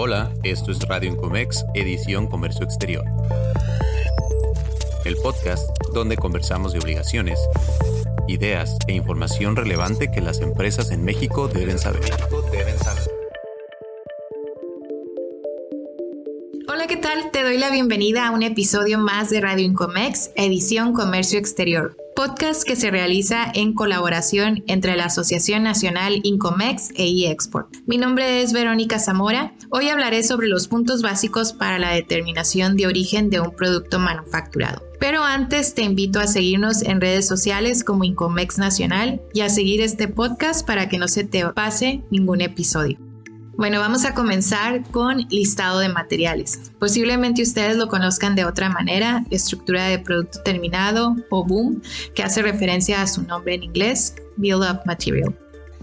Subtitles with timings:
[0.00, 3.04] Hola, esto es Radio Incomex, edición Comercio Exterior.
[5.04, 7.40] El podcast donde conversamos de obligaciones,
[8.28, 12.02] ideas e información relevante que las empresas en México deben saber.
[16.68, 17.32] Hola, ¿qué tal?
[17.32, 22.64] Te doy la bienvenida a un episodio más de Radio Incomex, edición Comercio Exterior podcast
[22.64, 27.76] que se realiza en colaboración entre la Asociación Nacional Incomex e eExport.
[27.86, 29.54] Mi nombre es Verónica Zamora.
[29.70, 34.82] Hoy hablaré sobre los puntos básicos para la determinación de origen de un producto manufacturado.
[34.98, 39.80] Pero antes te invito a seguirnos en redes sociales como Incomex Nacional y a seguir
[39.80, 42.98] este podcast para que no se te pase ningún episodio.
[43.58, 46.70] Bueno, vamos a comenzar con listado de materiales.
[46.78, 51.80] Posiblemente ustedes lo conozcan de otra manera, estructura de producto terminado o BOOM,
[52.14, 55.36] que hace referencia a su nombre en inglés, Build Up Material.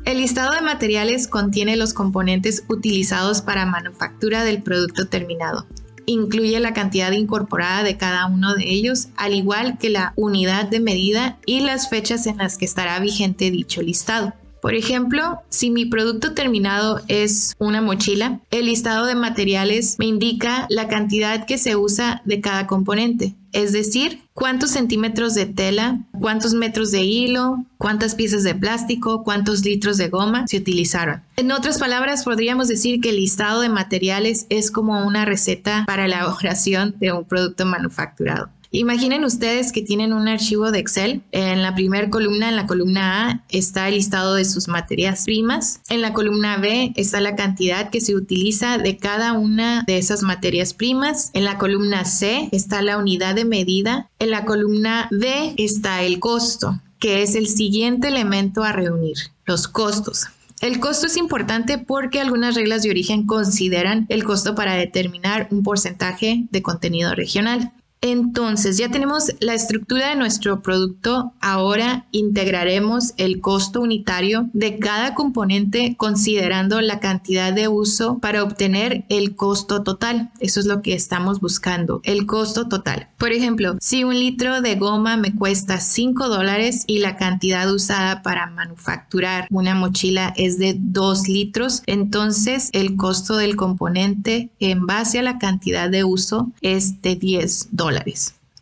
[0.06, 5.68] El listado de materiales contiene los componentes utilizados para manufactura del producto terminado.
[6.06, 10.80] Incluye la cantidad incorporada de cada uno de ellos, al igual que la unidad de
[10.80, 14.34] medida y las fechas en las que estará vigente dicho listado.
[14.66, 20.66] Por ejemplo, si mi producto terminado es una mochila, el listado de materiales me indica
[20.72, 26.56] la cantidad que se usa de cada componente, es decir, cuántos centímetros de tela, cuántos
[26.56, 31.22] metros de hilo, cuántas piezas de plástico, cuántos litros de goma se utilizaron.
[31.38, 36.08] En otras palabras, podríamos decir que el listado de materiales es como una receta para
[36.08, 38.50] la elaboración de un producto manufacturado.
[38.78, 41.24] Imaginen ustedes que tienen un archivo de Excel.
[41.32, 45.80] En la primera columna, en la columna A, está el listado de sus materias primas.
[45.90, 50.24] En la columna B está la cantidad que se utiliza de cada una de esas
[50.24, 51.32] materias primas.
[51.34, 54.10] En la columna C está la unidad de medida.
[54.20, 59.16] En la columna D está el costo, que es el siguiente elemento a reunir,
[59.46, 60.26] los costos.
[60.62, 65.64] El costo es importante porque algunas reglas de origen consideran el costo para determinar un
[65.64, 67.72] porcentaje de contenido regional.
[68.02, 71.34] Entonces, ya tenemos la estructura de nuestro producto.
[71.42, 79.06] Ahora integraremos el costo unitario de cada componente considerando la cantidad de uso para obtener
[79.10, 80.32] el costo total.
[80.40, 83.10] Eso es lo que estamos buscando, el costo total.
[83.18, 88.22] Por ejemplo, si un litro de goma me cuesta 5 dólares y la cantidad usada
[88.22, 95.20] para manufacturar una mochila es de 2 litros, entonces el costo del componente en base
[95.20, 97.85] a la cantidad de uso es de 10 dólares.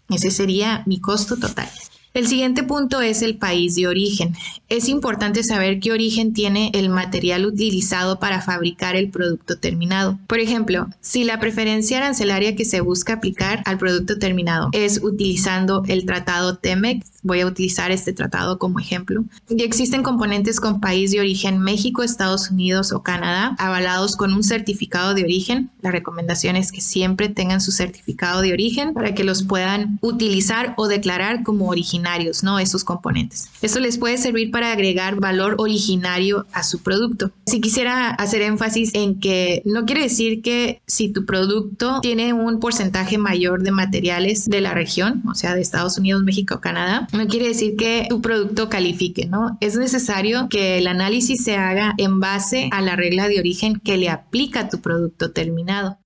[0.09, 1.69] Ese sería mi costo total.
[2.13, 4.35] El siguiente punto es el país de origen.
[4.69, 10.19] Es importante saber qué origen tiene el material utilizado para fabricar el producto terminado.
[10.27, 15.83] Por ejemplo, si la preferencia arancelaria que se busca aplicar al producto terminado es utilizando
[15.87, 21.11] el tratado TEMEC, voy a utilizar este tratado como ejemplo, y existen componentes con país
[21.11, 25.71] de origen México, Estados Unidos o Canadá, avalados con un certificado de origen.
[25.81, 30.73] La recomendación es que siempre tengan su certificado de origen para que los puedan utilizar
[30.77, 31.67] o declarar como
[32.03, 32.59] originales ¿no?
[32.59, 33.49] Esos componentes.
[33.61, 37.31] Esto les puede servir para agregar valor originario a su producto.
[37.45, 42.59] Si quisiera hacer énfasis en que no quiere decir que si tu producto tiene un
[42.59, 47.27] porcentaje mayor de materiales de la región, o sea, de Estados Unidos, México, Canadá, no
[47.27, 49.57] quiere decir que tu producto califique, ¿no?
[49.61, 53.97] Es necesario que el análisis se haga en base a la regla de origen que
[53.97, 55.97] le aplica a tu producto terminado.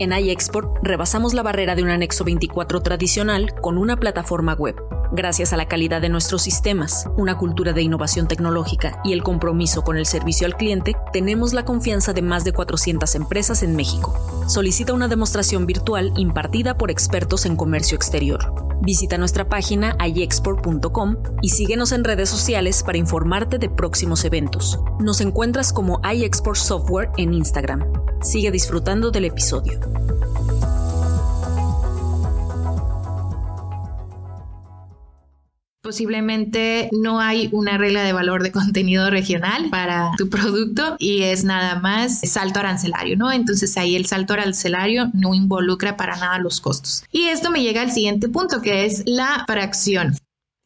[0.00, 4.74] En iExport rebasamos la barrera de un anexo 24 tradicional con una plataforma web.
[5.12, 9.82] Gracias a la calidad de nuestros sistemas, una cultura de innovación tecnológica y el compromiso
[9.82, 14.18] con el servicio al cliente, tenemos la confianza de más de 400 empresas en México.
[14.48, 18.52] Solicita una demostración virtual impartida por expertos en comercio exterior.
[18.82, 24.80] Visita nuestra página iexport.com y síguenos en redes sociales para informarte de próximos eventos.
[24.98, 28.03] Nos encuentras como iExport Software en Instagram.
[28.24, 29.78] Sigue disfrutando del episodio.
[35.82, 41.44] Posiblemente no hay una regla de valor de contenido regional para tu producto y es
[41.44, 43.30] nada más salto arancelario, ¿no?
[43.30, 47.04] Entonces ahí el salto arancelario no involucra para nada los costos.
[47.12, 50.16] Y esto me llega al siguiente punto que es la fracción.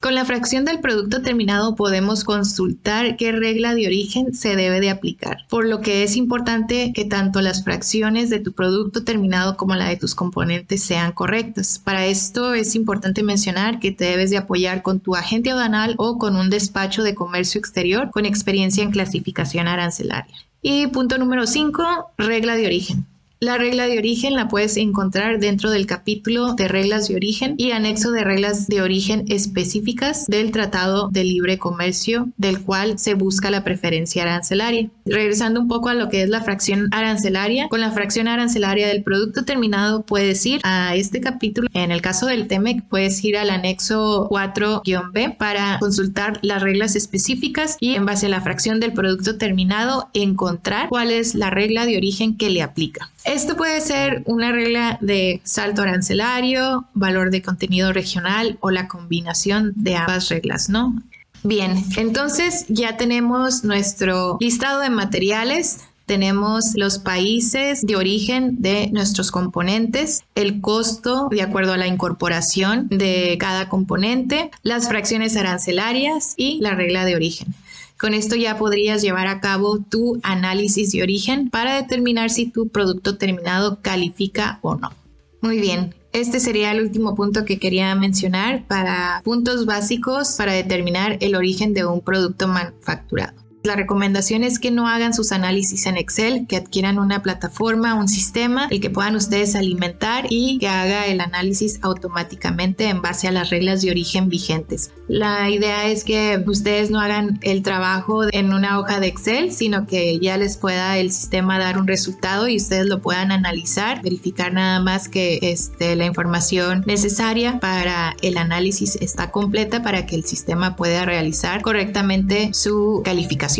[0.01, 4.91] Con la fracción del producto terminado podemos consultar qué regla de origen se debe de
[4.91, 9.75] aplicar, por lo que es importante que tanto las fracciones de tu producto terminado como
[9.75, 11.81] la de tus componentes sean correctas.
[11.81, 16.17] Para esto es importante mencionar que te debes de apoyar con tu agente aduanal o
[16.17, 20.37] con un despacho de comercio exterior con experiencia en clasificación arancelaria.
[20.63, 23.05] Y punto número 5, regla de origen.
[23.41, 27.71] La regla de origen la puedes encontrar dentro del capítulo de reglas de origen y
[27.71, 33.53] anexo de reglas de origen específicas del Tratado de Libre Comercio del cual se busca
[33.53, 34.91] la preferencia arancelaria.
[35.07, 39.05] Regresando un poco a lo que es la fracción arancelaria, con la fracción arancelaria del
[39.05, 41.69] producto terminado puedes ir a este capítulo.
[41.75, 47.77] En el caso del TEMEC puedes ir al anexo 4-B para consultar las reglas específicas
[47.79, 51.99] y en base a la fracción del producto terminado encontrar cuál es la regla de
[51.99, 53.13] origen que le aplica.
[53.25, 59.73] Esto puede ser una regla de salto arancelario, valor de contenido regional o la combinación
[59.77, 60.95] de ambas reglas, ¿no?
[61.43, 69.31] Bien, entonces ya tenemos nuestro listado de materiales, tenemos los países de origen de nuestros
[69.31, 76.59] componentes, el costo de acuerdo a la incorporación de cada componente, las fracciones arancelarias y
[76.61, 77.55] la regla de origen.
[77.99, 82.69] Con esto ya podrías llevar a cabo tu análisis de origen para determinar si tu
[82.69, 84.93] producto terminado califica o no.
[85.41, 91.19] Muy bien, este sería el último punto que quería mencionar para puntos básicos para determinar
[91.21, 93.48] el origen de un producto manufacturado.
[93.69, 98.09] La recomendación es que no hagan sus análisis en Excel, que adquieran una plataforma, un
[98.09, 103.31] sistema, el que puedan ustedes alimentar y que haga el análisis automáticamente en base a
[103.31, 104.91] las reglas de origen vigentes.
[105.07, 109.87] La idea es que ustedes no hagan el trabajo en una hoja de Excel, sino
[109.87, 114.55] que ya les pueda el sistema dar un resultado y ustedes lo puedan analizar, verificar
[114.55, 120.25] nada más que este, la información necesaria para el análisis está completa para que el
[120.25, 123.58] sistema pueda realizar correctamente su calificación.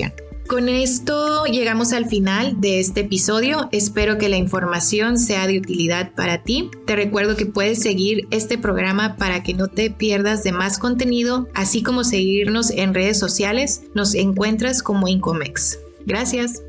[0.49, 3.69] Con esto llegamos al final de este episodio.
[3.71, 6.71] Espero que la información sea de utilidad para ti.
[6.87, 11.49] Te recuerdo que puedes seguir este programa para que no te pierdas de más contenido,
[11.55, 13.83] así como seguirnos en redes sociales.
[13.95, 15.81] Nos encuentras como Incomex.
[16.07, 16.63] Gracias.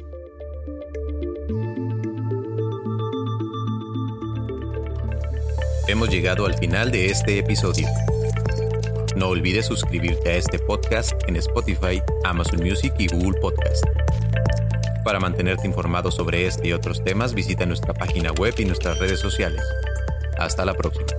[5.87, 7.87] Hemos llegado al final de este episodio.
[9.15, 13.85] No olvides suscribirte a este podcast en Spotify, Amazon Music y Google Podcast.
[15.05, 19.19] Para mantenerte informado sobre este y otros temas, visita nuestra página web y nuestras redes
[19.19, 19.61] sociales.
[20.37, 21.18] Hasta la próxima.